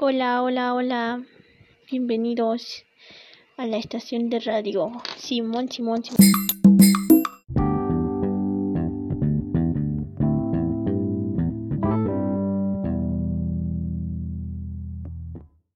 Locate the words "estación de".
3.78-4.38